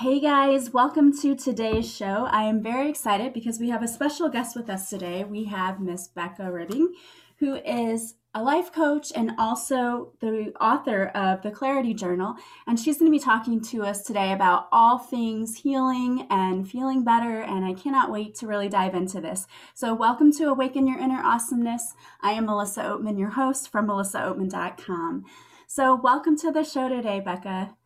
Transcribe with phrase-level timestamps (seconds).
[0.00, 2.28] Hey guys, welcome to today's show.
[2.30, 5.24] I am very excited because we have a special guest with us today.
[5.24, 6.92] We have Miss Becca Ribbing,
[7.38, 12.34] who is a life coach and also the author of the Clarity Journal.
[12.66, 17.02] And she's going to be talking to us today about all things healing and feeling
[17.02, 17.40] better.
[17.40, 19.46] And I cannot wait to really dive into this.
[19.72, 21.94] So, welcome to Awaken Your Inner Awesomeness.
[22.20, 25.24] I am Melissa Oatman, your host from melissaoatman.com.
[25.66, 27.76] So, welcome to the show today, Becca.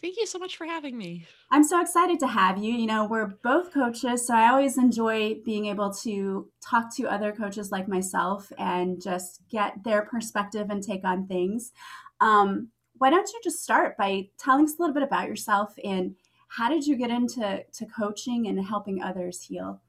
[0.00, 1.26] Thank you so much for having me.
[1.50, 2.72] I'm so excited to have you.
[2.72, 7.32] You know, we're both coaches, so I always enjoy being able to talk to other
[7.32, 11.72] coaches like myself and just get their perspective and take on things.
[12.20, 16.16] Um, why don't you just start by telling us a little bit about yourself and
[16.48, 19.80] how did you get into to coaching and helping others heal?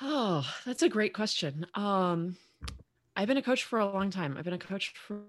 [0.00, 1.66] Oh, that's a great question.
[1.74, 2.36] Um,
[3.16, 4.36] I've been a coach for a long time.
[4.36, 5.22] I've been a coach for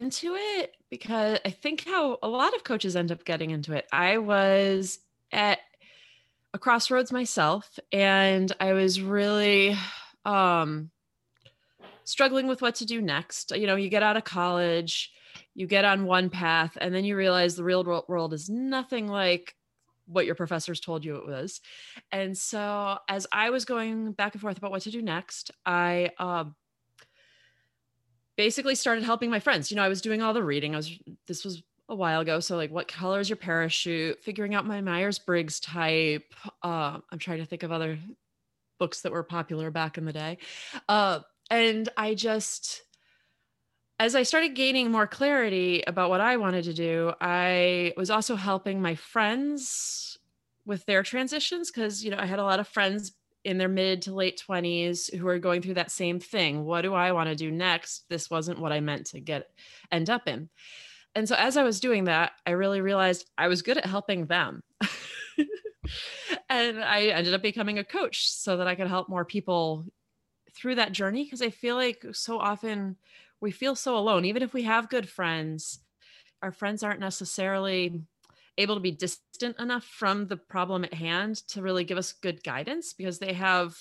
[0.00, 3.86] into it because I think how a lot of coaches end up getting into it.
[3.92, 4.98] I was
[5.32, 5.58] at
[6.54, 9.76] a crossroads myself and I was really
[10.24, 10.90] um
[12.04, 13.50] struggling with what to do next.
[13.54, 15.12] You know, you get out of college,
[15.54, 19.54] you get on one path and then you realize the real world is nothing like
[20.06, 21.60] what your professors told you it was.
[22.12, 26.10] And so as I was going back and forth about what to do next, I
[26.18, 26.54] um
[28.36, 29.70] basically started helping my friends.
[29.70, 30.74] You know, I was doing all the reading.
[30.74, 32.40] I was this was a while ago.
[32.40, 34.22] So like what color is your parachute?
[34.22, 36.34] Figuring out my Myers-Briggs type.
[36.62, 37.98] Uh, I'm trying to think of other
[38.78, 40.38] books that were popular back in the day.
[40.88, 41.20] Uh,
[41.50, 42.82] and I just
[43.98, 48.36] as I started gaining more clarity about what I wanted to do, I was also
[48.36, 50.18] helping my friends
[50.66, 53.12] with their transitions because you know I had a lot of friends
[53.46, 56.64] in their mid to late 20s who are going through that same thing.
[56.64, 58.04] What do i want to do next?
[58.10, 59.48] This wasn't what i meant to get
[59.90, 60.50] end up in.
[61.14, 64.26] And so as i was doing that i really realized i was good at helping
[64.26, 64.62] them.
[66.48, 69.84] And i ended up becoming a coach so that i could help more people
[70.52, 72.96] through that journey because i feel like so often
[73.40, 74.24] we feel so alone.
[74.24, 75.80] Even if we have good friends
[76.42, 78.02] our friends aren't necessarily
[78.58, 82.42] able to be distant enough from the problem at hand to really give us good
[82.42, 83.76] guidance because they have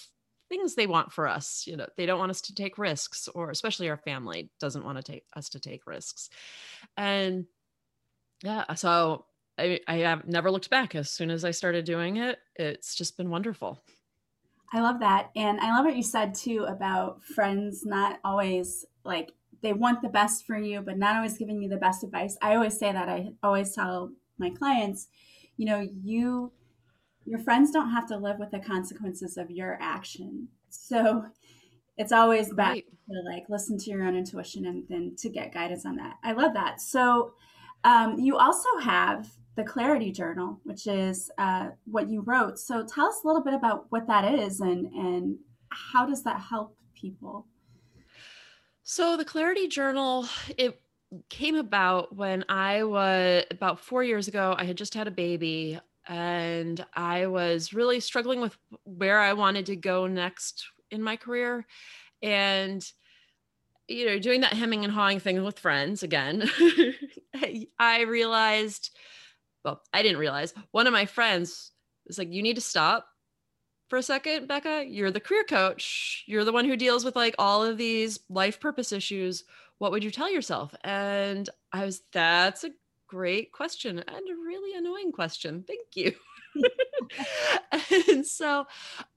[0.50, 3.50] things they want for us you know they don't want us to take risks or
[3.50, 6.30] especially our family doesn't want to take us to take risks.
[6.97, 7.46] And
[8.44, 9.25] yeah so
[9.58, 10.96] I, I have never looked back.
[10.96, 13.81] As soon as i started doing it it's just been wonderful.
[14.74, 15.31] I love that.
[15.36, 19.31] And i love what you said too about friends not always like
[19.62, 22.38] they want the best for you but not always giving you the best advice.
[22.42, 23.09] I always say that.
[23.09, 25.07] I always tell my clients,
[25.57, 26.51] you know, you
[27.25, 30.47] your friends don't have to live with the consequences of your action.
[30.69, 31.25] So
[31.97, 32.85] it's always best right.
[33.09, 36.16] to like listen to your own intuition and then to get guidance on that.
[36.24, 36.81] I love that.
[36.81, 37.34] So
[37.84, 42.59] um, you also have the Clarity Journal, which is uh, what you wrote.
[42.59, 45.38] So tell us a little bit about what that is and and
[45.69, 47.47] how does that help people?
[48.84, 50.79] So the Clarity Journal, it
[51.30, 54.56] came about when I was about four years ago.
[54.58, 59.66] I had just had a baby and I was really struggling with where I wanted
[59.68, 61.66] to go next in my career.
[62.22, 62.86] And,
[63.88, 66.50] you know, doing that hemming and hawing thing with friends again,
[67.80, 68.92] I realized,
[69.64, 71.72] well, I didn't realize one of my friends
[72.08, 73.08] was like, you need to stop
[73.90, 74.86] for a second, Becca.
[74.88, 76.24] You're the career coach.
[76.28, 79.44] You're the one who deals with like all of these life purpose issues
[79.78, 80.74] what would you tell yourself?
[80.84, 82.72] And I was, that's a
[83.08, 85.63] great question and a really annoying question.
[85.68, 86.13] Thank you.
[88.08, 88.66] and so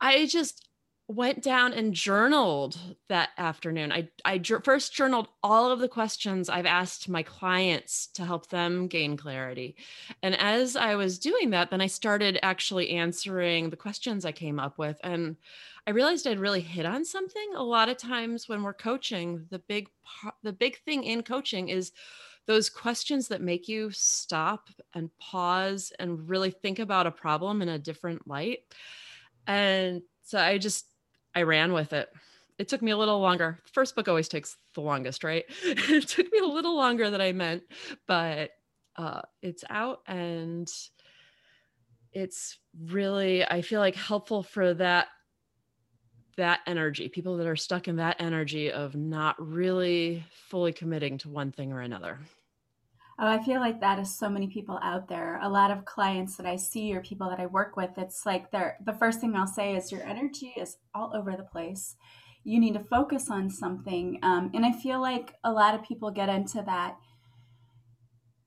[0.01, 0.69] I just
[1.09, 3.91] went down and journaled that afternoon.
[3.91, 8.89] I, I first journaled all of the questions I've asked my clients to help them
[8.89, 9.77] gain clarity.
[10.23, 14.61] And as I was doing that, then I started actually answering the questions I came
[14.61, 14.99] up with.
[15.03, 15.37] And
[15.89, 17.55] I realized I'd really hit on something.
[17.57, 19.89] A lot of times when we're coaching, the big
[20.43, 21.93] the big thing in coaching is
[22.47, 27.71] those questions that make you stop and pause and really think about a problem in
[27.71, 28.59] a different light.
[29.47, 30.85] And so I just
[31.35, 32.11] I ran with it.
[32.59, 33.59] It took me a little longer.
[33.73, 35.47] First book always takes the longest, right?
[35.65, 37.63] it took me a little longer than I meant,
[38.07, 38.51] but
[38.97, 40.71] uh, it's out and
[42.13, 45.09] it's really I feel like helpful for that
[46.39, 51.29] that energy, people that are stuck in that energy of not really fully committing to
[51.29, 52.19] one thing or another.
[53.21, 55.41] Oh, I feel like that is so many people out there.
[55.43, 58.51] A lot of clients that I see or people that I work with, it's like
[58.51, 61.97] they're the first thing I'll say is your energy is all over the place.
[62.45, 64.21] You need to focus on something.
[64.23, 66.97] Um, and I feel like a lot of people get into that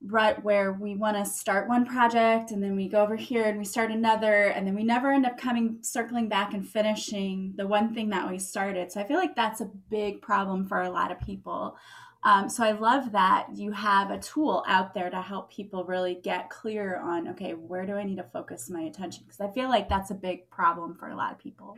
[0.06, 3.59] rut where we want to start one project and then we go over here and
[3.59, 7.68] we start another and then we never end up coming circling back and finishing the
[7.68, 8.92] one thing that we started.
[8.92, 11.77] So i feel like that's a big problem for a lot of people.
[12.24, 16.15] Um, so i love that you have a tool out there to help people really
[16.15, 19.24] get clear on okay where do i need to focus my attention?
[19.25, 21.77] Because i feel like that's a big problem for a lot of people.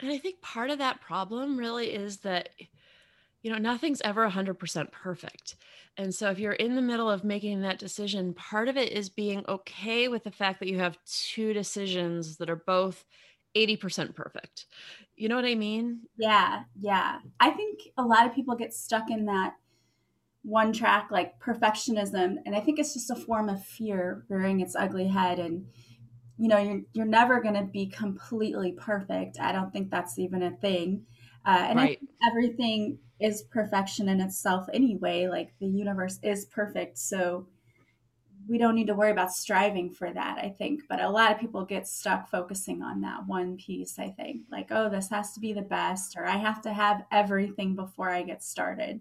[0.00, 2.48] And i think part of that problem really is that
[3.46, 5.54] you know, nothing's ever 100% perfect.
[5.96, 9.08] And so if you're in the middle of making that decision, part of it is
[9.08, 13.04] being okay with the fact that you have two decisions that are both
[13.56, 14.66] 80% perfect.
[15.14, 16.00] You know what I mean?
[16.18, 17.20] Yeah, yeah.
[17.38, 19.54] I think a lot of people get stuck in that
[20.42, 24.74] one track like perfectionism and I think it's just a form of fear rearing its
[24.74, 25.66] ugly head and
[26.36, 29.38] you know, you're you're never going to be completely perfect.
[29.40, 31.06] I don't think that's even a thing.
[31.46, 32.00] Uh, and right.
[32.28, 35.26] everything is perfection in itself anyway.
[35.26, 36.98] Like the universe is perfect.
[36.98, 37.46] So
[38.48, 40.82] we don't need to worry about striving for that, I think.
[40.88, 44.42] But a lot of people get stuck focusing on that one piece, I think.
[44.50, 48.10] Like, oh, this has to be the best, or I have to have everything before
[48.10, 49.00] I get started.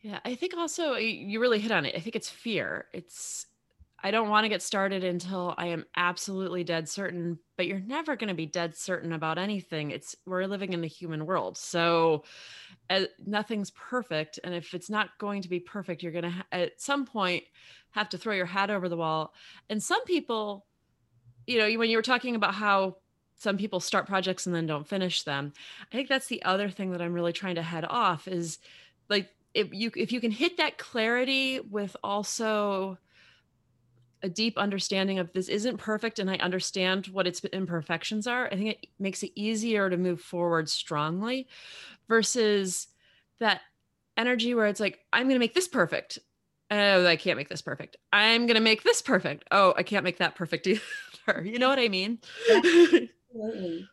[0.00, 1.96] Yeah, I think also you really hit on it.
[1.96, 2.86] I think it's fear.
[2.92, 3.46] It's
[4.06, 8.14] I don't want to get started until I am absolutely dead certain, but you're never
[8.14, 9.90] going to be dead certain about anything.
[9.90, 11.58] It's we're living in the human world.
[11.58, 12.22] So
[12.88, 16.46] uh, nothing's perfect and if it's not going to be perfect, you're going to ha-
[16.52, 17.42] at some point
[17.90, 19.34] have to throw your hat over the wall.
[19.70, 20.66] And some people
[21.48, 22.98] you know, when you were talking about how
[23.34, 26.92] some people start projects and then don't finish them, I think that's the other thing
[26.92, 28.60] that I'm really trying to head off is
[29.08, 32.98] like if you if you can hit that clarity with also
[34.22, 38.56] a deep understanding of this isn't perfect and I understand what its imperfections are, I
[38.56, 41.48] think it makes it easier to move forward strongly
[42.08, 42.88] versus
[43.38, 43.60] that
[44.16, 46.18] energy where it's like, I'm going to make this perfect.
[46.70, 47.96] Oh, I can't make this perfect.
[48.12, 49.44] I'm going to make this perfect.
[49.50, 50.66] Oh, I can't make that perfect
[51.26, 51.44] either.
[51.44, 52.18] you know what I mean?
[52.50, 53.88] Absolutely.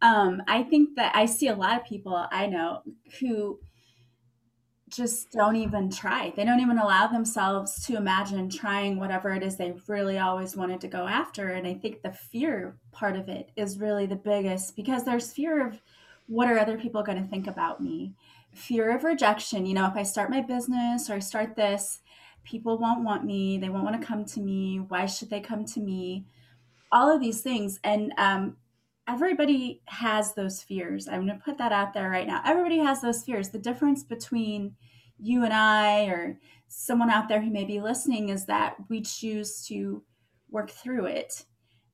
[0.00, 2.82] Um, I think that I see a lot of people I know
[3.20, 3.58] who
[4.90, 6.32] just don't even try.
[6.36, 10.80] They don't even allow themselves to imagine trying whatever it is they really always wanted
[10.82, 11.48] to go after.
[11.50, 15.66] And I think the fear part of it is really the biggest because there's fear
[15.66, 15.80] of
[16.26, 18.14] what are other people going to think about me?
[18.52, 19.66] Fear of rejection.
[19.66, 22.00] You know, if I start my business or I start this,
[22.44, 23.58] people won't want me.
[23.58, 24.78] They won't want to come to me.
[24.78, 26.26] Why should they come to me?
[26.92, 27.80] All of these things.
[27.84, 28.56] And um,
[29.08, 31.08] everybody has those fears.
[31.08, 32.42] I'm going to put that out there right now.
[32.44, 33.48] Everybody has those fears.
[33.48, 34.76] The difference between
[35.18, 36.38] you and I or
[36.68, 40.02] someone out there who may be listening is that we choose to
[40.50, 41.44] work through it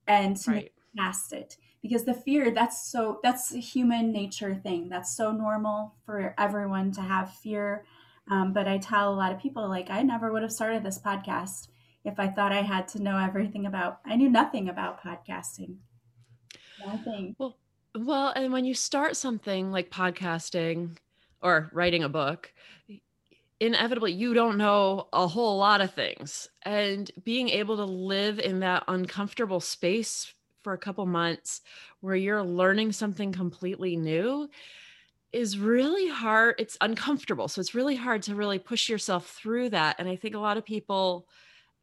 [0.07, 0.73] and to right.
[0.97, 5.95] past it because the fear that's so that's a human nature thing that's so normal
[6.05, 7.85] for everyone to have fear
[8.31, 10.99] um, but i tell a lot of people like i never would have started this
[10.99, 11.69] podcast
[12.05, 15.77] if i thought i had to know everything about i knew nothing about podcasting
[17.39, 17.57] well
[17.97, 20.97] well and when you start something like podcasting
[21.43, 22.53] or writing a book
[23.61, 26.49] inevitably you don't know a whole lot of things.
[26.63, 30.33] And being able to live in that uncomfortable space
[30.63, 31.61] for a couple months
[32.01, 34.49] where you're learning something completely new
[35.33, 36.55] is really hard.
[36.59, 37.49] It's uncomfortable.
[37.49, 39.97] So it's really hard to really push yourself through that.
[39.99, 41.27] And i think a lot of people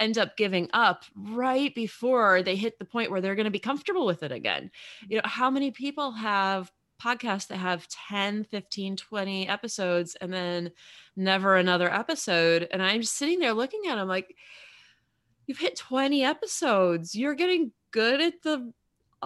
[0.02, 3.60] end up giving up right before they hit the point where they're going to be
[3.60, 4.72] comfortable with it again.
[5.08, 10.72] You know how many people have podcasts that have 10 15 20 episodes and then
[11.16, 12.68] never another episode?
[12.72, 14.36] And i'm sitting there looking at them like
[15.48, 17.16] you've hit 20 episodes.
[17.16, 18.72] You're getting good at the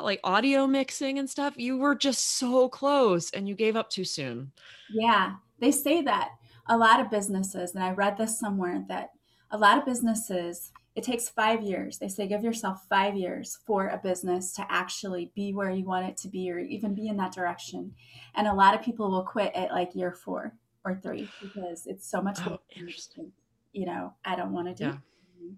[0.01, 1.53] like audio mixing and stuff.
[1.57, 4.51] You were just so close and you gave up too soon.
[4.93, 6.31] Yeah they say that
[6.67, 9.11] a lot of businesses and i read this somewhere that
[9.51, 11.97] a lot of businesses it takes five years.
[11.97, 16.07] They say give yourself five years for a business to actually be where you want
[16.07, 17.93] it to be or even be in that direction.
[18.33, 20.53] And a lot of people will quit at like year four
[20.85, 23.33] or three because it's so much oh, interesting.
[23.73, 24.93] You know, I don't want to do yeah.
[24.93, 25.53] it.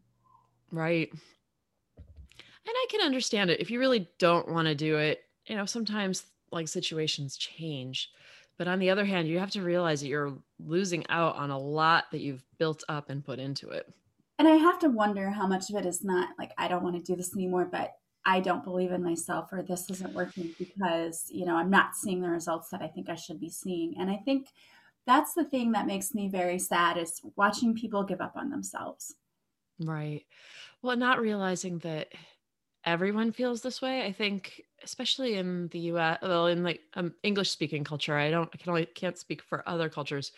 [0.72, 1.10] Right.
[1.14, 3.60] And I can understand it.
[3.60, 8.10] If you really don't want to do it, you know, sometimes like situations change.
[8.58, 11.58] But on the other hand, you have to realize that you're losing out on a
[11.58, 13.94] lot that you've built up and put into it
[14.40, 16.96] and I have to wonder how much of it is not like I don't want
[16.96, 17.94] to do this anymore, but
[18.26, 22.22] I don't believe in myself or this isn't working because, you know, I'm not seeing
[22.22, 23.96] the results that I think I should be seeing.
[23.98, 24.50] And I think
[25.08, 29.16] that's the thing that makes me very sad is watching people give up on themselves.
[29.80, 30.26] Right.
[30.82, 32.10] Well, not realizing that
[32.88, 34.04] everyone feels this way.
[34.06, 38.50] I think, especially in the U.S., well, in like um, English speaking culture, I don't,
[38.54, 40.34] I can only can't speak for other cultures,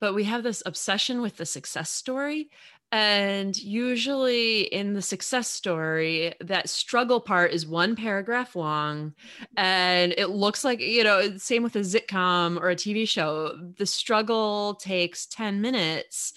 [0.00, 2.50] but we have this obsession with the success story
[2.90, 9.14] And usually in the success story, that struggle part is one paragraph long.
[9.56, 13.52] And it looks like, you know, same with a sitcom or a TV show.
[13.78, 16.32] The struggle takes 10 minutes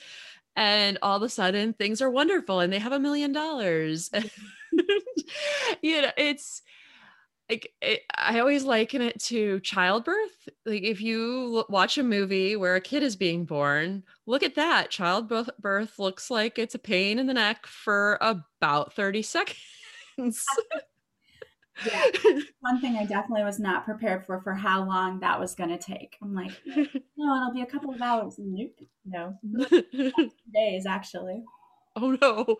[0.56, 4.12] and all of a sudden things are wonderful and they have a million dollars.
[5.82, 6.62] you know, it's
[7.52, 10.50] like it, I always liken it to childbirth.
[10.66, 14.90] Like if you watch a movie where a kid is being born, look at that.
[14.90, 19.58] Childbirth looks like it's a pain in the neck for about 30 seconds.
[21.86, 22.06] yeah.
[22.62, 25.78] One thing I definitely was not prepared for for how long that was going to
[25.78, 26.18] take.
[26.22, 28.36] I'm like, no, it'll be a couple of hours.
[28.38, 28.80] Nope.
[29.04, 29.38] No.
[30.54, 31.44] days actually.
[31.98, 32.58] Oh no.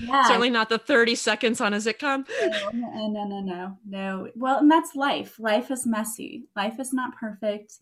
[0.00, 0.24] Yeah.
[0.24, 2.26] Certainly not the 30 seconds on a sitcom.
[2.72, 4.28] No, no, no, no, no.
[4.34, 5.38] Well, and that's life.
[5.38, 6.44] Life is messy.
[6.56, 7.78] Life is not perfect.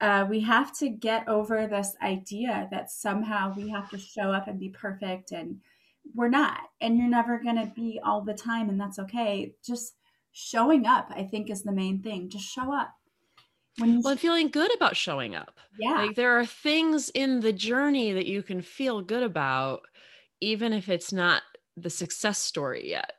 [0.00, 4.48] Uh, we have to get over this idea that somehow we have to show up
[4.48, 5.60] and be perfect, and
[6.14, 6.58] we're not.
[6.80, 9.54] And you're never going to be all the time, and that's okay.
[9.64, 9.94] Just
[10.32, 12.28] showing up, I think, is the main thing.
[12.28, 12.94] Just show up.
[13.78, 15.58] When well, feeling good about showing up.
[15.78, 16.02] Yeah.
[16.02, 19.82] Like there are things in the journey that you can feel good about
[20.44, 21.42] even if it's not
[21.76, 23.12] the success story yet.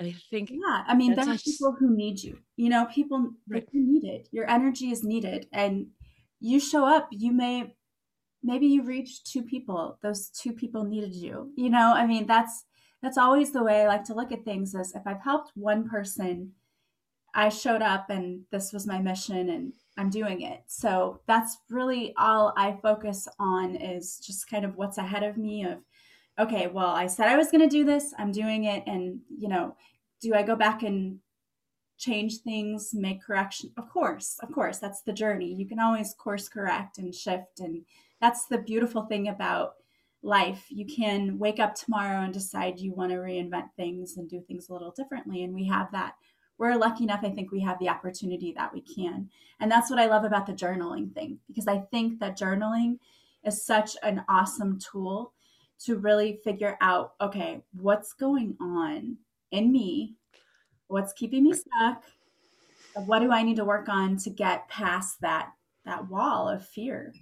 [0.00, 2.38] I think yeah, I mean there are people who need you.
[2.56, 3.68] You know, people right.
[3.70, 4.28] you need it.
[4.32, 5.86] Your energy is needed and
[6.40, 7.74] you show up, you may
[8.42, 9.98] maybe you reach two people.
[10.02, 11.52] Those two people needed you.
[11.56, 12.64] You know, I mean that's
[13.02, 15.88] that's always the way I like to look at things is if I've helped one
[15.88, 16.52] person,
[17.34, 20.62] I showed up and this was my mission and I'm doing it.
[20.66, 25.64] So that's really all I focus on is just kind of what's ahead of me
[25.64, 25.78] of
[26.38, 28.82] okay, well, I said I was going to do this, I'm doing it.
[28.86, 29.76] And, you know,
[30.20, 31.18] do I go back and
[31.98, 33.70] change things, make correction?
[33.76, 35.52] Of course, of course, that's the journey.
[35.52, 37.60] You can always course correct and shift.
[37.60, 37.84] And
[38.20, 39.74] that's the beautiful thing about
[40.22, 40.66] life.
[40.70, 44.68] You can wake up tomorrow and decide you want to reinvent things and do things
[44.68, 45.44] a little differently.
[45.44, 46.14] And we have that.
[46.56, 49.28] We're lucky enough, I think we have the opportunity that we can.
[49.60, 52.98] And that's what I love about the journaling thing, because I think that journaling
[53.44, 55.32] is such an awesome tool
[55.80, 59.16] to really figure out okay, what's going on
[59.50, 60.16] in me?
[60.88, 62.04] What's keeping me stuck?
[63.06, 65.52] What do I need to work on to get past that
[65.84, 67.12] that wall of fear?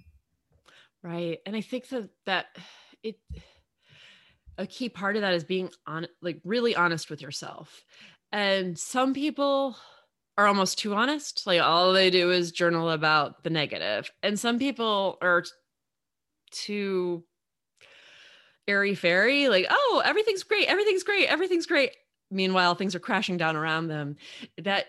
[1.01, 1.39] Right.
[1.45, 2.45] And I think that that
[3.01, 3.17] it
[4.57, 7.83] a key part of that is being on like really honest with yourself.
[8.31, 9.77] And some people
[10.37, 11.45] are almost too honest.
[11.45, 14.11] Like all they do is journal about the negative.
[14.21, 15.43] And some people are
[16.51, 17.23] too
[18.67, 21.91] airy fairy, like, oh, everything's great, everything's great, everything's great.
[22.31, 24.15] Meanwhile, things are crashing down around them.
[24.61, 24.85] That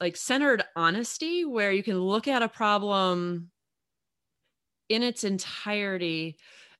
[0.00, 3.50] like centered honesty, where you can look at a problem
[4.88, 6.38] in its entirety,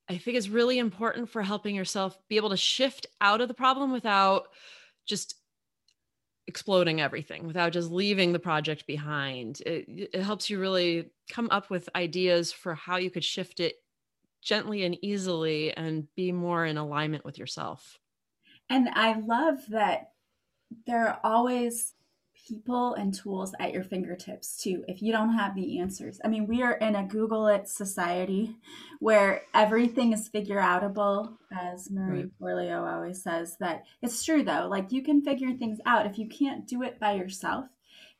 [0.09, 3.55] I think is really important for helping yourself be able to shift out of the
[3.55, 4.49] problem without
[5.07, 5.37] just
[6.47, 9.61] exploding everything without just leaving the project behind.
[9.63, 13.77] It, it, helps you really come up with ideas for how you could shift it
[14.45, 17.99] gently and easily and be more in alignment with yourself.
[18.71, 20.13] And I love that
[20.87, 21.95] there are always
[22.47, 26.21] people and tools at your fingertips too if you don't have the answers.
[26.25, 28.57] I mean, we are in a Google it society
[29.01, 32.31] where everything is figure outable, as Marie right.
[32.41, 33.57] Forleo always says.
[33.61, 37.01] That it's true though, like you can figure things out if you can't do it
[37.01, 37.67] by yourself.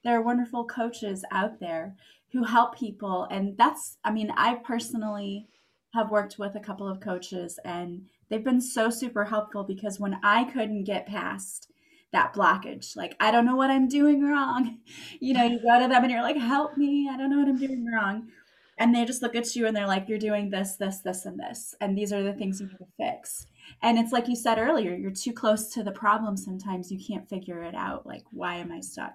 [0.05, 1.97] There are wonderful coaches out there
[2.33, 5.49] who help people, and that's, I mean, I personally
[5.95, 10.19] have worked with a couple of coaches and they've been so super helpful because when
[10.23, 11.71] I couldn't get past
[12.13, 14.79] that blockage, like I don't know what I'm doing wrong,
[15.21, 17.49] you know, you go to them and you're like, help me, I don't know what
[17.49, 18.29] I'm doing wrong.
[18.77, 21.39] And they just look at you and they're like, you're doing this, this, this, and
[21.39, 21.77] this.
[21.81, 23.47] And these are the things you need to fix.
[23.83, 26.91] And it's like you said earlier, you're too close to the problem sometimes.
[26.91, 28.05] You can't figure it out.
[28.05, 29.15] Like, why am I stuck?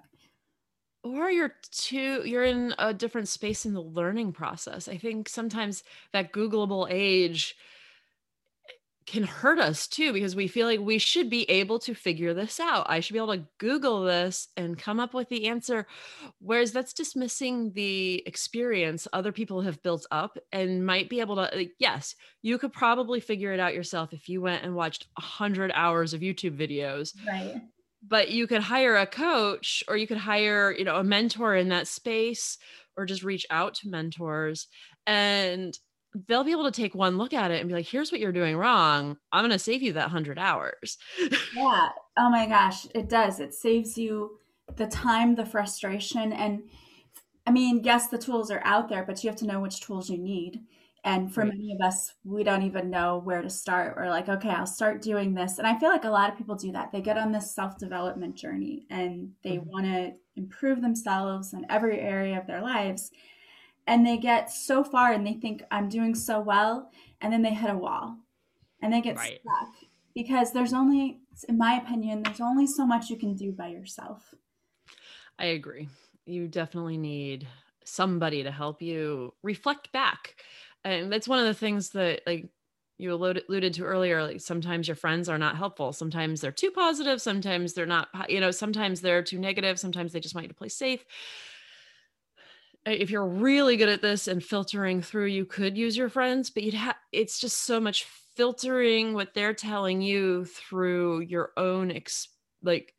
[1.02, 4.88] Or you're too you're in a different space in the learning process.
[4.88, 7.56] I think sometimes that googleable age
[9.06, 12.60] can hurt us too because we feel like we should be able to figure this
[12.60, 12.86] out.
[12.88, 15.86] I should be able to google this and come up with the answer.
[16.38, 21.50] Whereas that's dismissing the experience other people have built up and might be able to
[21.54, 25.72] like, yes you could probably figure it out yourself if you went and watched 100
[25.74, 27.60] hours of youtube videos right
[28.06, 31.68] but you could hire a coach or you could hire you know a mentor in
[31.68, 32.58] that space
[32.96, 34.66] or just reach out to mentors
[35.06, 35.78] and
[36.26, 38.32] they'll be able to take one look at it and be like here's what you're
[38.32, 39.16] doing wrong.
[39.32, 40.98] I'm going to save you that 100 hours.
[41.54, 41.90] Yeah.
[42.18, 42.86] Oh my gosh.
[42.94, 43.38] It does.
[43.38, 44.40] It saves you
[44.76, 46.62] the time the frustration and
[47.46, 50.10] i mean yes the tools are out there but you have to know which tools
[50.10, 50.60] you need
[51.04, 51.48] And for right.
[51.48, 53.96] many of us, we don't even know where to start.
[53.96, 55.58] We're like, okay, I'll start doing this.
[55.58, 56.92] And I feel like a lot of people do that.
[56.92, 59.70] They get on this self development journey and they mm-hmm.
[59.70, 63.10] want to improve themselves in every area of their lives.
[63.86, 66.90] And they get so far and they think, I'm doing so well.
[67.22, 68.16] And then they hit a wall
[68.82, 69.40] and they get right.
[69.40, 73.68] stuck because there's only, in my opinion, there's only so much you can do by
[73.68, 74.34] yourself.
[75.38, 75.88] I agree.
[76.26, 77.48] You definitely need
[77.84, 80.36] somebody to help you reflect back
[80.84, 82.48] and that's one of the things that like
[82.98, 85.92] you alluded to earlier like sometimes your friends are not helpful.
[85.92, 90.20] Sometimes they're too positive sometimes they're not you know sometimes they're too negative sometimes they
[90.20, 91.04] just want you to play safe.
[92.86, 96.62] If you're really good at this and filtering through you could use your friends but
[96.62, 98.04] you'd have it's just so much
[98.36, 102.28] filtering what they're telling you through your own ex-
[102.62, 102.94] like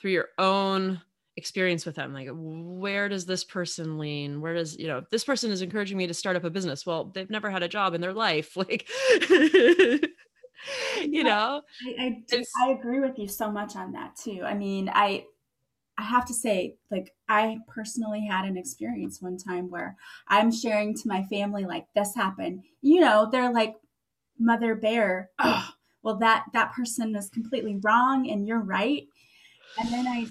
[0.00, 1.00] through your own
[1.36, 4.40] experience with them like where does this person lean?
[4.40, 6.86] Where does you know this person is encouraging me to start up a business.
[6.86, 8.88] Well they've never had a job in their life like
[11.02, 11.62] you know?
[11.98, 14.42] I, I, I agree with you so much on that too.
[14.44, 15.24] I mean i
[15.98, 19.96] i have to say like i personally had an experience one time where
[20.28, 22.64] i'm sharing to my family like this happened.
[22.80, 23.74] You know they're like
[24.38, 25.68] mother bear oh,
[26.02, 29.06] well that that person is completely wrong and you're right.
[29.78, 30.26] And then i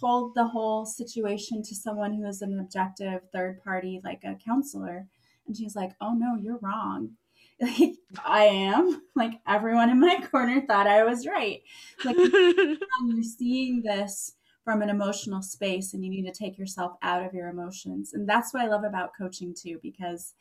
[0.00, 5.06] told the whole situation to someone who is an objective third party, like a counselor,
[5.46, 7.10] and she's like, "Oh no, you're wrong."
[7.60, 9.02] Like I am.
[9.16, 11.60] Like everyone in my corner thought I was right.
[12.04, 17.24] Like you're seeing this from an emotional space, and you need to take yourself out
[17.24, 20.34] of your emotions, and that's what I love about coaching too, because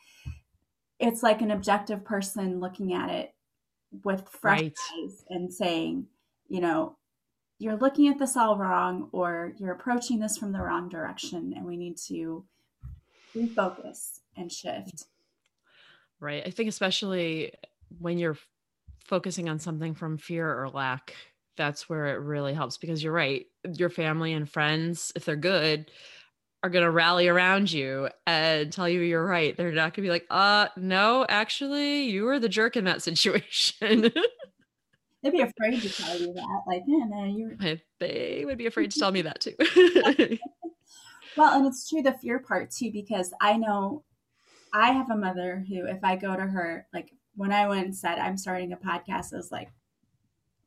[0.99, 3.33] it's like an objective person looking at it
[4.03, 4.73] with fresh right.
[4.93, 6.07] eyes and saying,
[6.49, 6.97] you know,
[7.59, 11.65] you're looking at this all wrong or you're approaching this from the wrong direction and
[11.65, 12.45] we need to
[13.35, 15.05] refocus and shift.
[16.19, 16.43] Right.
[16.45, 17.53] I think especially
[17.99, 18.37] when you're
[19.05, 21.15] focusing on something from fear or lack
[21.55, 23.47] that's where it really helps because you're right.
[23.73, 25.89] Your family and friends if they're good
[26.63, 29.57] are going to rally around you and tell you you're right.
[29.57, 33.01] They're not going to be like uh no actually you were the jerk in that
[33.03, 34.11] situation
[35.23, 36.61] they'd be afraid to tell you that.
[36.67, 37.77] Like, yeah, no, you're.
[37.99, 39.55] They would be afraid to tell me that too.
[41.37, 44.03] well, and it's true the fear part too, because I know
[44.73, 47.95] I have a mother who, if I go to her, like when I went and
[47.95, 49.69] said I'm starting a podcast, I was like,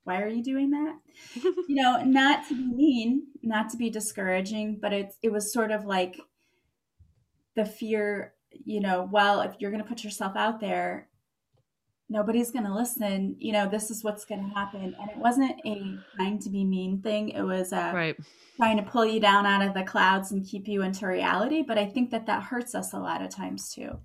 [0.05, 0.97] why are you doing that?
[1.69, 5.71] you know, not to be mean, not to be discouraging, but it's it was sort
[5.71, 6.19] of like
[7.55, 8.35] the fear,
[8.65, 11.10] you know, well, if you're going to put yourself out there
[12.11, 15.59] nobody's going to listen you know this is what's going to happen and it wasn't
[15.64, 18.16] a trying to be mean thing it was a right.
[18.57, 21.79] trying to pull you down out of the clouds and keep you into reality but
[21.79, 23.99] i think that that hurts us a lot of times too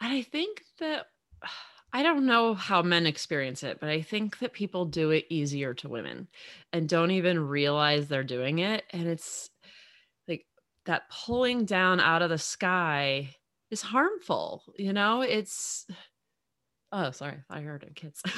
[0.00, 1.06] and i think that
[1.94, 5.74] I don't know how men experience it, but I think that people do it easier
[5.74, 6.26] to women
[6.72, 8.84] and don't even realize they're doing it.
[8.94, 9.50] And it's
[10.26, 10.46] like
[10.86, 13.34] that pulling down out of the sky
[13.70, 14.62] is harmful.
[14.78, 15.86] You know, it's
[16.92, 18.22] oh sorry i heard it kids.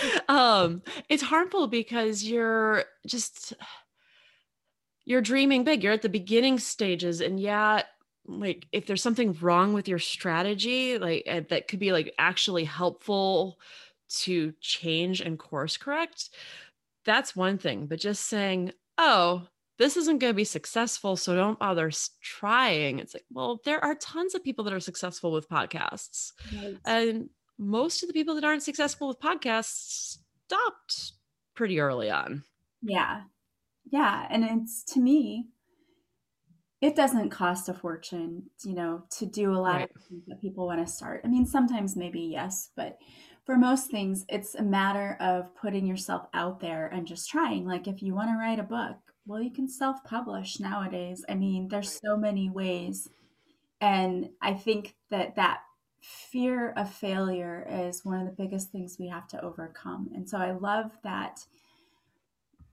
[0.28, 3.52] Um it's harmful because you're just
[5.04, 5.82] you're dreaming big.
[5.82, 7.82] You're at the beginning stages and yeah
[8.26, 12.64] like if there's something wrong with your strategy like uh, that could be like actually
[12.64, 13.58] helpful
[14.08, 16.30] to change and course correct
[17.04, 17.86] that's one thing.
[17.86, 19.46] But just saying oh
[19.78, 23.94] this isn't going to be successful so don't bother trying it's like well there are
[23.94, 26.32] tons of people that are successful with podcasts.
[26.54, 26.76] Right.
[26.84, 31.12] and most of the people that aren't successful with podcasts stopped
[31.54, 32.42] pretty early on.
[32.82, 33.22] Yeah.
[33.92, 34.26] Yeah.
[34.30, 35.48] And it's to me,
[36.80, 39.90] it doesn't cost a fortune, you know, to do a lot right.
[39.94, 41.20] of things that people want to start.
[41.24, 42.96] I mean, sometimes maybe yes, but
[43.44, 47.66] for most things, it's a matter of putting yourself out there and just trying.
[47.66, 48.96] Like if you want to write a book,
[49.26, 51.22] well, you can self publish nowadays.
[51.28, 53.08] I mean, there's so many ways.
[53.82, 55.60] And I think that that
[56.00, 60.10] fear of failure is one of the biggest things we have to overcome.
[60.14, 61.40] And so I love that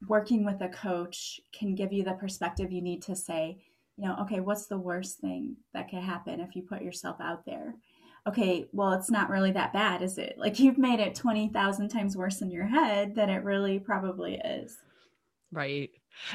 [0.08, 3.58] working with a coach can give you the perspective you need to say,
[3.98, 7.46] you know, okay, what's the worst thing that could happen if you put yourself out
[7.46, 7.76] there?
[8.28, 10.36] Okay, well, it's not really that bad, is it?
[10.38, 14.78] Like you've made it 20,000 times worse in your head than it really probably is.
[15.52, 15.90] Right.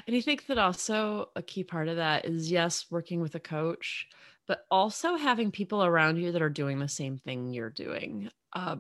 [0.07, 3.41] And I think that also a key part of that is yes, working with a
[3.41, 4.09] coach,
[4.47, 8.31] but also having people around you that are doing the same thing you're doing.
[8.53, 8.77] Uh,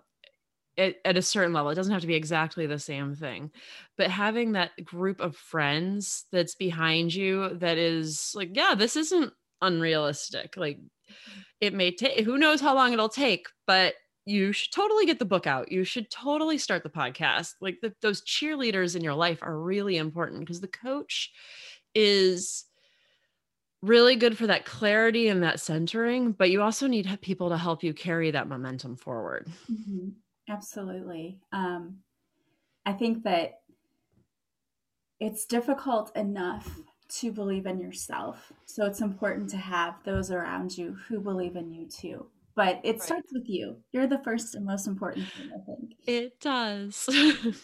[0.78, 3.50] at, at, a certain level, it doesn't have to be exactly the same thing,
[3.98, 9.32] but having that group of friends that's behind you that is like, yeah, this isn't
[9.60, 10.56] unrealistic.
[10.56, 10.78] Like,
[11.60, 13.94] it may take who knows how long it'll take but
[14.24, 17.92] you should totally get the book out you should totally start the podcast like the,
[18.02, 21.30] those cheerleaders in your life are really important because the coach
[21.94, 22.64] is
[23.82, 27.82] really good for that clarity and that centering but you also need people to help
[27.82, 30.08] you carry that momentum forward mm-hmm.
[30.48, 31.96] absolutely um,
[32.86, 33.60] i think that
[35.20, 38.52] it's difficult enough to believe in yourself.
[38.64, 42.26] So it's important to have those around you who believe in you too.
[42.54, 43.02] But it right.
[43.02, 43.76] starts with you.
[43.92, 45.94] You're the first and most important thing, I think.
[46.06, 47.08] It does.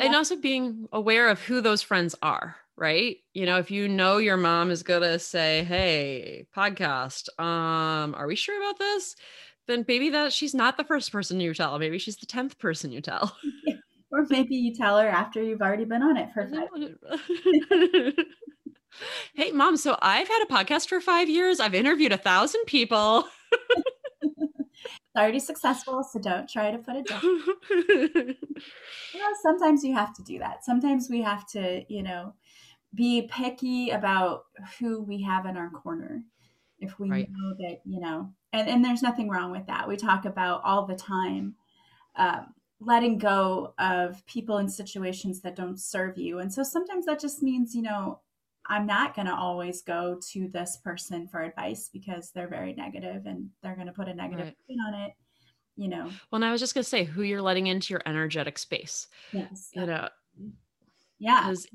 [0.00, 3.16] and also being aware of who those friends are, right?
[3.34, 8.26] You know, if you know your mom is going to say, "Hey, podcast, um, are
[8.26, 9.16] we sure about this?"
[9.68, 11.78] then maybe that she's not the first person you tell.
[11.78, 13.36] Maybe she's the 10th person you tell.
[14.10, 18.14] Or maybe you tell her after you've already been on it for five.
[19.34, 19.76] hey, mom.
[19.76, 21.60] So I've had a podcast for five years.
[21.60, 23.26] I've interviewed a thousand people.
[24.22, 24.32] it's
[25.16, 27.22] already successful, so don't try to put it down.
[27.22, 30.64] you know, sometimes you have to do that.
[30.64, 32.32] Sometimes we have to, you know,
[32.94, 34.44] be picky about
[34.78, 36.22] who we have in our corner.
[36.80, 37.28] If we right.
[37.30, 39.88] know that, you know, and, and there's nothing wrong with that.
[39.88, 41.54] We talk about all the time.
[42.16, 46.38] Um, letting go of people in situations that don't serve you.
[46.38, 48.20] And so sometimes that just means, you know,
[48.66, 53.26] I'm not going to always go to this person for advice because they're very negative
[53.26, 54.56] and they're going to put a negative right.
[54.62, 55.12] spin on it,
[55.76, 56.04] you know.
[56.04, 59.08] Well, and I was just going to say who you're letting into your energetic space.
[59.32, 59.70] Yes.
[59.72, 60.08] You know.
[61.18, 61.48] Yeah.
[61.48, 61.66] Because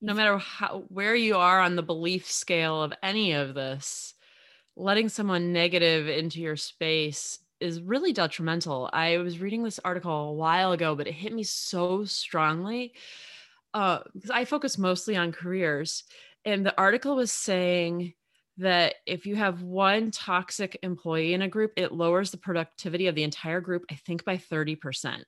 [0.00, 4.14] no matter how where you are on the belief scale of any of this,
[4.76, 8.88] letting someone negative into your space is really detrimental.
[8.92, 12.94] I was reading this article a while ago, but it hit me so strongly
[13.74, 16.04] uh, because I focus mostly on careers.
[16.44, 18.14] And the article was saying
[18.56, 23.14] that if you have one toxic employee in a group, it lowers the productivity of
[23.14, 25.22] the entire group, I think by 30%.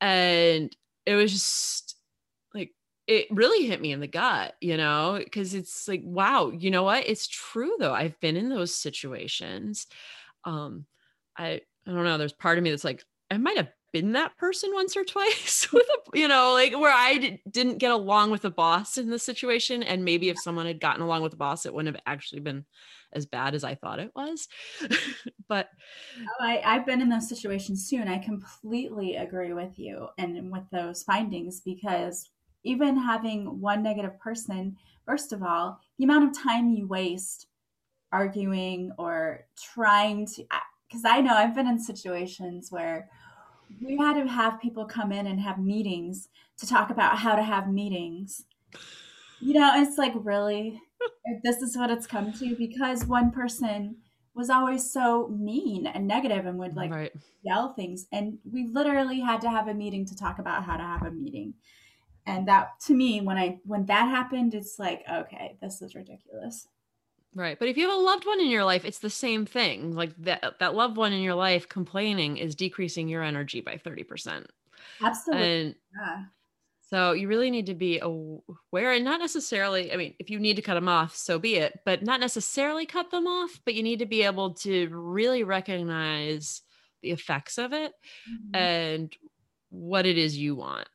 [0.00, 0.74] And
[1.06, 1.91] it was just
[3.06, 6.84] it really hit me in the gut, you know, because it's like, wow, you know
[6.84, 7.08] what?
[7.08, 7.92] It's true though.
[7.94, 9.86] I've been in those situations.
[10.44, 10.86] Um,
[11.36, 12.18] I I don't know.
[12.18, 15.68] There's part of me that's like, I might have been that person once or twice
[15.72, 19.10] with a, you know, like where I d- didn't get along with the boss in
[19.10, 19.82] the situation.
[19.82, 22.64] And maybe if someone had gotten along with the boss, it wouldn't have actually been
[23.12, 24.48] as bad as I thought it was.
[25.48, 25.68] but
[26.20, 27.96] oh, I, I've been in those situations too.
[27.96, 32.30] And I completely agree with you and with those findings because
[32.64, 37.46] even having one negative person, first of all, the amount of time you waste
[38.12, 40.44] arguing or trying to
[40.86, 43.08] because I know I've been in situations where
[43.80, 47.42] we had to have people come in and have meetings to talk about how to
[47.42, 48.44] have meetings.
[49.40, 50.80] You know, it's like really
[51.42, 53.96] this is what it's come to because one person
[54.34, 57.12] was always so mean and negative and would like right.
[57.42, 60.82] yell things and we literally had to have a meeting to talk about how to
[60.82, 61.52] have a meeting
[62.26, 66.68] and that to me when i when that happened it's like okay this is ridiculous
[67.34, 67.58] Right.
[67.58, 69.94] But if you have a loved one in your life, it's the same thing.
[69.94, 74.46] Like that that loved one in your life complaining is decreasing your energy by 30%.
[75.02, 75.60] Absolutely.
[75.60, 76.24] And yeah.
[76.90, 80.56] So you really need to be aware and not necessarily, I mean, if you need
[80.56, 83.82] to cut them off, so be it, but not necessarily cut them off, but you
[83.82, 86.60] need to be able to really recognize
[87.00, 87.94] the effects of it
[88.30, 88.54] mm-hmm.
[88.54, 89.16] and
[89.70, 90.86] what it is you want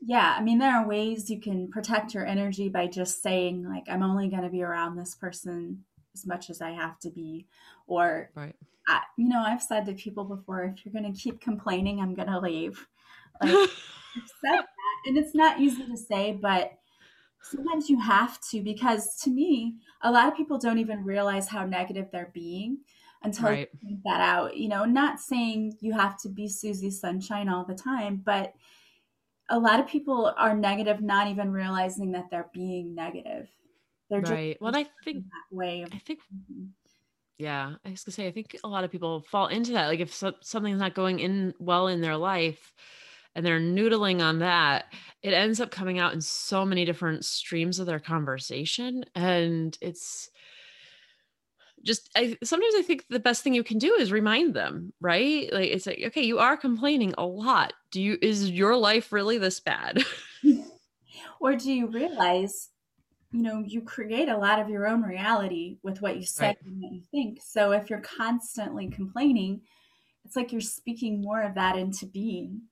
[0.00, 3.84] yeah i mean there are ways you can protect your energy by just saying like
[3.88, 5.84] i'm only going to be around this person
[6.14, 7.46] as much as i have to be
[7.86, 8.56] or right
[8.88, 12.14] I, you know i've said to people before if you're going to keep complaining i'm
[12.14, 12.86] going to leave
[13.42, 13.68] like i've
[14.42, 14.66] said that
[15.06, 16.72] and it's not easy to say but
[17.42, 21.64] sometimes you have to because to me a lot of people don't even realize how
[21.64, 22.78] negative they're being
[23.22, 23.68] until right.
[23.72, 27.64] you think that out you know not saying you have to be susie sunshine all
[27.64, 28.54] the time but
[29.50, 33.48] a lot of people are negative, not even realizing that they're being negative.
[34.08, 34.56] They're right.
[34.60, 35.84] well, I think that way.
[35.90, 36.20] I think.
[37.38, 39.86] Yeah, I was gonna say I think a lot of people fall into that.
[39.86, 42.72] Like if so, something's not going in well in their life,
[43.34, 44.86] and they're noodling on that,
[45.22, 50.30] it ends up coming out in so many different streams of their conversation, and it's
[51.84, 55.52] just I sometimes I think the best thing you can do is remind them, right?
[55.52, 57.72] Like it's like, okay, you are complaining a lot.
[57.90, 60.02] Do you is your life really this bad?
[61.40, 62.68] or do you realize,
[63.32, 66.58] you know, you create a lot of your own reality with what you say right.
[66.64, 67.40] and what you think.
[67.42, 69.62] So if you're constantly complaining,
[70.24, 72.62] it's like you're speaking more of that into being.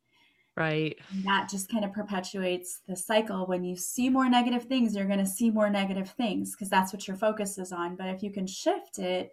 [0.58, 0.98] Right.
[1.12, 3.46] And that just kind of perpetuates the cycle.
[3.46, 6.92] When you see more negative things, you're going to see more negative things because that's
[6.92, 7.94] what your focus is on.
[7.94, 9.30] But if you can shift it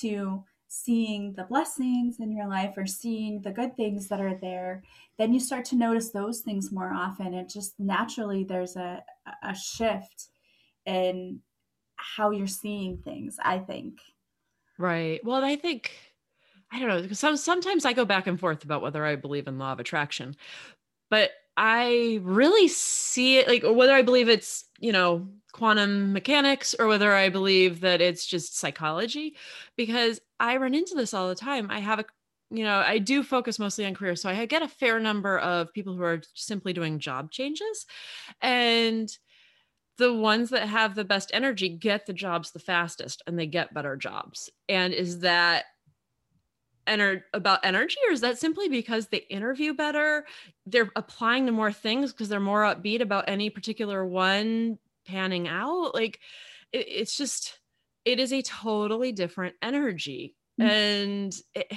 [0.00, 4.84] to seeing the blessings in your life or seeing the good things that are there,
[5.16, 7.34] then you start to notice those things more often.
[7.34, 9.02] And just naturally, there's a,
[9.42, 10.28] a shift
[10.86, 11.40] in
[11.96, 13.98] how you're seeing things, I think.
[14.78, 15.24] Right.
[15.24, 15.90] Well, I think
[16.70, 19.58] I don't know some, sometimes I go back and forth about whether I believe in
[19.58, 20.36] law of attraction,
[21.10, 26.86] but I really see it like whether I believe it's you know quantum mechanics or
[26.86, 29.36] whether I believe that it's just psychology,
[29.76, 31.70] because I run into this all the time.
[31.70, 32.04] I have a
[32.50, 35.72] you know I do focus mostly on career, so I get a fair number of
[35.72, 37.86] people who are simply doing job changes,
[38.40, 39.10] and
[39.96, 43.74] the ones that have the best energy get the jobs the fastest and they get
[43.74, 44.48] better jobs.
[44.68, 45.64] And is that
[46.88, 50.24] ener- about energy or is that simply because they interview better
[50.66, 55.94] they're applying to more things because they're more upbeat about any particular one panning out
[55.94, 56.20] like
[56.72, 57.58] it, it's just
[58.04, 60.70] it is a totally different energy mm-hmm.
[60.70, 61.72] and it,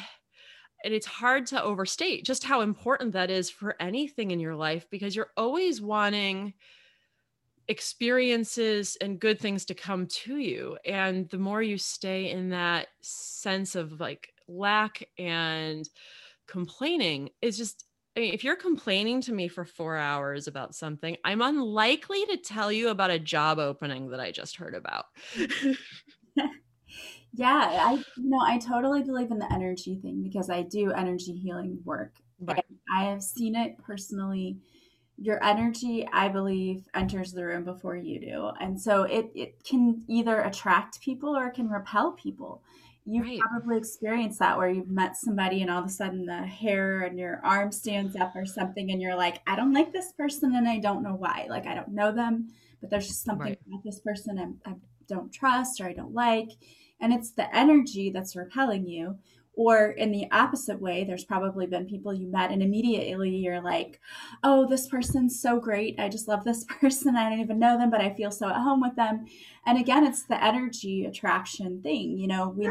[0.84, 4.88] and it's hard to overstate just how important that is for anything in your life
[4.90, 6.54] because you're always wanting
[7.68, 12.88] experiences and good things to come to you and the more you stay in that
[13.02, 15.88] sense of like lack and
[16.48, 17.86] complaining is just
[18.16, 22.38] I mean, if you're complaining to me for four hours about something, I'm unlikely to
[22.38, 25.06] tell you about a job opening that I just heard about.
[27.34, 31.34] yeah, I you know I totally believe in the energy thing because I do energy
[31.34, 32.16] healing work.
[32.40, 32.66] Right.
[32.94, 34.58] I have seen it personally.
[35.18, 40.04] Your energy, I believe, enters the room before you do, and so it it can
[40.10, 42.62] either attract people or it can repel people
[43.06, 43.40] you've right.
[43.40, 47.18] probably experienced that where you've met somebody and all of a sudden the hair and
[47.18, 50.68] your arm stands up or something and you're like i don't like this person and
[50.68, 52.48] i don't know why like i don't know them
[52.80, 53.60] but there's just something right.
[53.68, 54.76] about this person I, I
[55.08, 56.50] don't trust or i don't like
[57.00, 59.18] and it's the energy that's repelling you
[59.54, 64.00] or in the opposite way, there's probably been people you met and immediately you're like,
[64.44, 66.00] oh, this person's so great.
[66.00, 67.16] I just love this person.
[67.16, 69.26] I don't even know them, but I feel so at home with them.
[69.66, 72.18] And again, it's the energy attraction thing.
[72.18, 72.66] You know, we,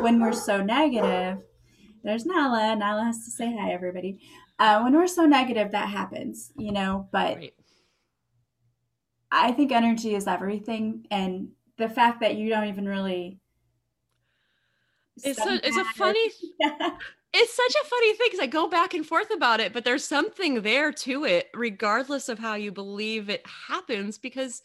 [0.00, 1.42] when we're so negative,
[2.02, 2.76] there's Nala.
[2.76, 4.20] Nala has to say hi, everybody.
[4.58, 7.54] Uh, when we're so negative, that happens, you know, but right.
[9.30, 11.06] I think energy is everything.
[11.10, 13.40] And the fact that you don't even really
[15.22, 16.30] it's a, it's a funny
[17.32, 20.04] it's such a funny thing because I go back and forth about it, but there's
[20.04, 24.62] something there to it, regardless of how you believe it happens, because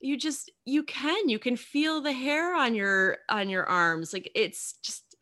[0.00, 4.30] you just you can you can feel the hair on your on your arms like
[4.34, 5.16] it's just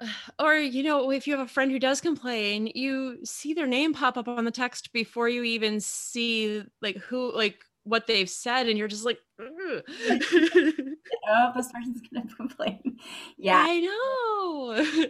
[0.38, 3.92] or you know if you have a friend who does complain you see their name
[3.92, 8.68] pop up on the text before you even see like who like what they've said
[8.68, 9.18] and you're just like
[11.28, 12.98] oh this person's gonna complain
[13.36, 14.74] yeah i know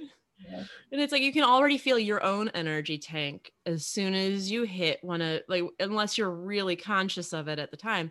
[0.50, 0.64] yeah.
[0.92, 4.62] and it's like you can already feel your own energy tank as soon as you
[4.62, 8.10] hit one of like unless you're really conscious of it at the time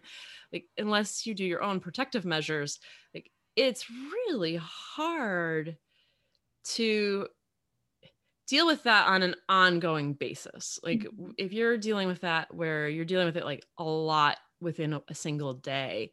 [0.52, 2.80] like unless you do your own protective measures
[3.14, 5.78] like it's really hard
[6.64, 7.28] to
[8.48, 11.32] deal with that on an ongoing basis like mm-hmm.
[11.38, 15.02] if you're dealing with that where you're dealing with it like a lot within a,
[15.10, 16.12] a single day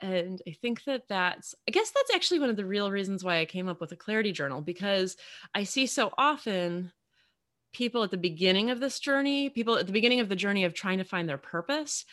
[0.00, 3.38] and i think that that's i guess that's actually one of the real reasons why
[3.38, 5.16] i came up with a clarity journal because
[5.54, 6.92] i see so often
[7.72, 10.74] people at the beginning of this journey people at the beginning of the journey of
[10.74, 12.04] trying to find their purpose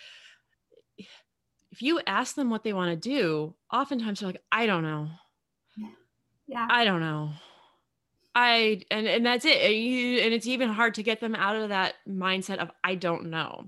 [1.71, 5.09] if you ask them what they want to do oftentimes they're like i don't know.
[6.47, 6.65] Yeah.
[6.69, 7.31] I don't know.
[8.33, 11.69] I and and that's it you and it's even hard to get them out of
[11.69, 13.65] that mindset of i don't know.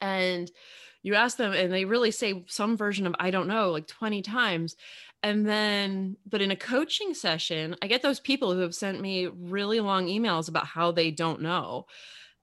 [0.00, 0.50] And
[1.02, 4.22] you ask them and they really say some version of i don't know like 20
[4.22, 4.76] times.
[5.22, 9.26] And then but in a coaching session i get those people who have sent me
[9.26, 11.86] really long emails about how they don't know.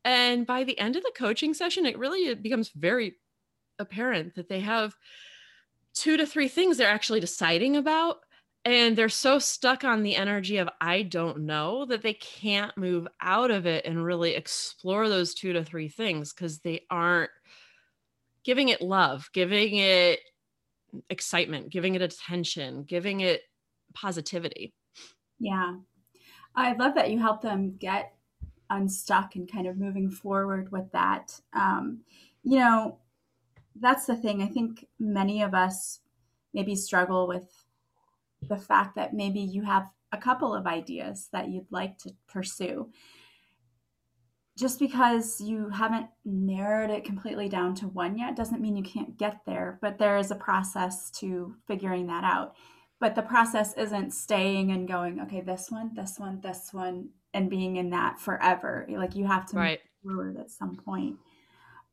[0.05, 3.15] And by the end of the coaching session it really it becomes very
[3.79, 4.95] apparent that they have
[5.93, 8.19] two to three things they're actually deciding about
[8.65, 13.07] and they're so stuck on the energy of i don't know that they can't move
[13.21, 17.31] out of it and really explore those two to three things because they aren't
[18.47, 20.21] giving it love, giving it
[21.09, 23.41] excitement, giving it attention, giving it
[23.93, 24.73] positivity.
[25.37, 25.75] Yeah.
[26.55, 28.13] I love that you help them get
[28.69, 31.37] unstuck and kind of moving forward with that.
[31.51, 31.99] Um,
[32.41, 32.99] you know,
[33.81, 34.41] that's the thing.
[34.41, 35.99] I think many of us
[36.53, 37.51] maybe struggle with
[38.47, 42.89] the fact that maybe you have a couple of ideas that you'd like to pursue
[44.57, 49.17] just because you haven't narrowed it completely down to one yet doesn't mean you can't
[49.17, 52.55] get there, but there is a process to figuring that out.
[52.99, 57.51] But the process isn't staying and going, okay, this one, this one, this one, and
[57.51, 58.87] being in that forever.
[58.89, 59.79] Like you have to right.
[60.03, 61.17] move forward at some point.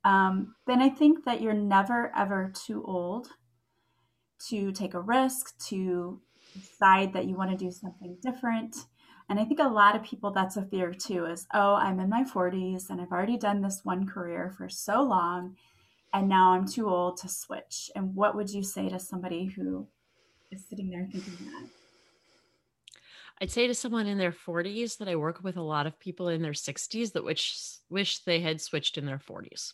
[0.02, 3.28] Um, then I think that you're never ever too old
[4.48, 6.20] to take a risk, to
[6.54, 8.74] decide that you want to do something different
[9.28, 12.10] and I think a lot of people, that's a fear too is, oh, I'm in
[12.10, 15.56] my 40s and I've already done this one career for so long
[16.12, 17.90] and now I'm too old to switch.
[17.96, 19.88] And what would you say to somebody who
[20.52, 21.68] is sitting there thinking that?
[23.40, 26.28] I'd say to someone in their 40s that I work with a lot of people
[26.28, 27.58] in their 60s that wish
[27.90, 29.72] wish they had switched in their 40s.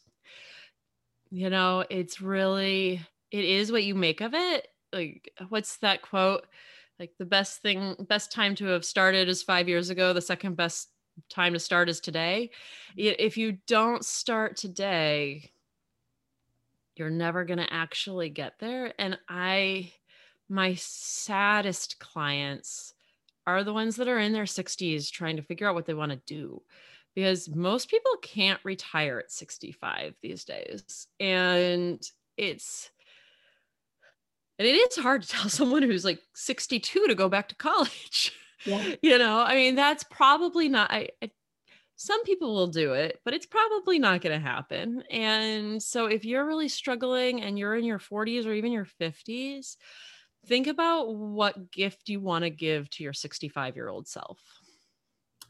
[1.30, 4.68] You know, it's really it is what you make of it.
[4.92, 6.46] Like what's that quote?
[7.00, 10.12] Like the best thing best time to have started is five years ago.
[10.12, 10.90] The second best
[11.28, 12.50] time to start is today.
[12.96, 15.50] If you don't start today
[17.00, 18.92] you're never going to actually get there.
[18.98, 19.90] And i
[20.50, 22.92] my saddest clients
[23.46, 26.12] are the ones that are in their 60s trying to figure out what they want
[26.12, 26.60] to do.
[27.14, 31.06] Because most people can't retire at 65 these days.
[31.18, 32.04] And
[32.36, 32.90] it's
[34.60, 38.32] and it is hard to tell someone who's like 62 to go back to college.
[38.66, 38.94] Yeah.
[39.02, 41.30] you know, I mean, that's probably not, I, I
[41.96, 45.02] some people will do it, but it's probably not going to happen.
[45.10, 49.76] And so if you're really struggling and you're in your 40s or even your 50s,
[50.46, 54.40] think about what gift you want to give to your 65 year old self.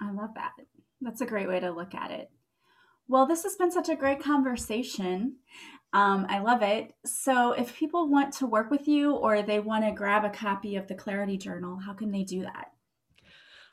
[0.00, 0.52] I love that.
[1.00, 2.30] That's a great way to look at it.
[3.08, 5.36] Well, this has been such a great conversation.
[5.92, 6.94] Um, I love it.
[7.04, 10.76] So, if people want to work with you or they want to grab a copy
[10.76, 12.72] of the Clarity Journal, how can they do that?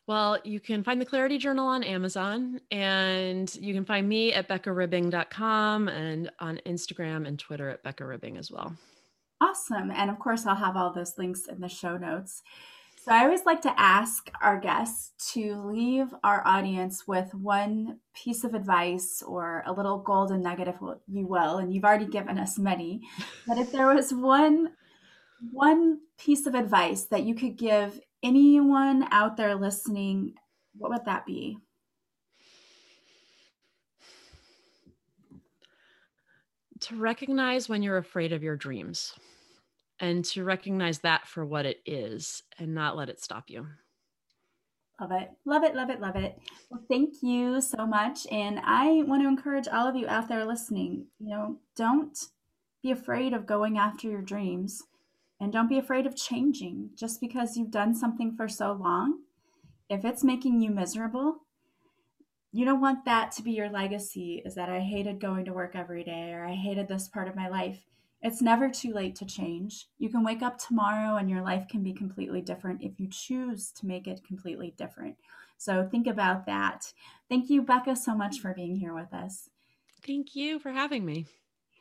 [0.08, 4.47] Well, you can find the Clarity Journal on Amazon and you can find me at
[4.47, 8.73] beccaribbing.com and on Instagram and Twitter at Becca Ribbing as well.
[9.41, 9.91] Awesome.
[9.91, 12.41] And of course, I'll have all those links in the show notes.
[13.08, 18.43] So I always like to ask our guests to leave our audience with one piece
[18.43, 20.76] of advice or a little golden nugget, if
[21.08, 21.60] you will.
[21.60, 23.00] And you've already given us many.
[23.48, 24.74] But if there was one
[25.54, 30.34] one piece of advice that you could give anyone out there listening,
[30.76, 31.60] what would that be?
[36.82, 39.13] To recognize when you're afraid of your dreams
[40.00, 43.68] and to recognize that for what it is and not let it stop you.
[45.00, 45.30] Love it.
[45.46, 45.76] Love it.
[45.76, 46.02] Love it.
[46.02, 46.40] Love it.
[46.70, 48.26] Well, thank you so much.
[48.32, 52.18] And I want to encourage all of you out there listening, you know, don't
[52.82, 54.82] be afraid of going after your dreams
[55.40, 59.20] and don't be afraid of changing just because you've done something for so long.
[59.88, 61.44] If it's making you miserable,
[62.52, 65.76] you don't want that to be your legacy is that I hated going to work
[65.76, 67.80] every day or I hated this part of my life.
[68.21, 69.88] It's never too late to change.
[69.99, 73.71] You can wake up tomorrow and your life can be completely different if you choose
[73.73, 75.15] to make it completely different.
[75.58, 76.91] So think about that.
[77.30, 79.49] Thank you, Becca, so much for being here with us.
[80.06, 81.25] Thank you for having me.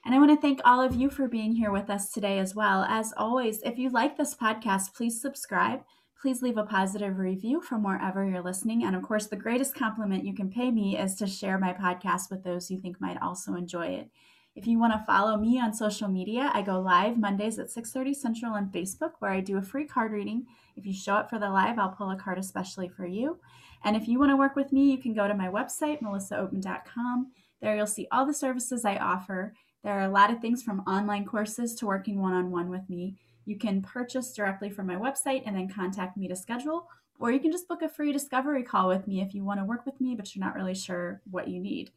[0.05, 2.55] And I want to thank all of you for being here with us today as
[2.55, 2.85] well.
[2.85, 5.83] As always, if you like this podcast, please subscribe.
[6.21, 8.85] Please leave a positive review from wherever you're listening.
[8.85, 12.31] And of course, the greatest compliment you can pay me is to share my podcast
[12.31, 14.11] with those you think might also enjoy it.
[14.57, 18.15] If you want to follow me on social media, I go live Mondays at 6:30
[18.17, 20.47] Central on Facebook where I do a free card reading.
[20.77, 23.39] If you show up for the live, I'll pull a card especially for you.
[23.85, 27.33] And if you want to work with me, you can go to my website melissaoatman.com.
[27.61, 29.53] There you'll see all the services I offer.
[29.85, 33.19] There are a lot of things from online courses to working one-on-one with me.
[33.45, 36.89] You can purchase directly from my website and then contact me to schedule,
[37.21, 39.67] or you can just book a free discovery call with me if you want to
[39.67, 41.91] work with me but you're not really sure what you need.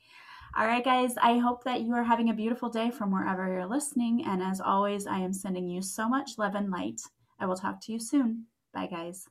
[0.57, 3.67] All right, guys, I hope that you are having a beautiful day from wherever you're
[3.67, 4.25] listening.
[4.25, 7.01] And as always, I am sending you so much love and light.
[7.39, 8.45] I will talk to you soon.
[8.73, 9.27] Bye, guys.